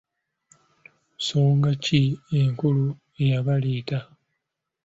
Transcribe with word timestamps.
Nsonga 1.15 1.71
ki 1.83 2.01
enkulu 2.39 2.85
eyabaleeta? 3.23 3.99